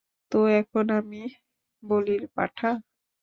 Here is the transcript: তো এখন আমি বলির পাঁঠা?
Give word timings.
তো 0.31 0.39
এখন 0.51 0.85
আমি 0.91 1.21
বলির 1.83 2.23
পাঁঠা? 2.35 2.69